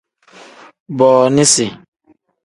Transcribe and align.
Booniisi. 0.97 1.67